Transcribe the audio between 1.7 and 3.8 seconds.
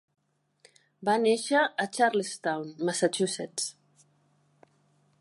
a Charlestown, Massachusetts.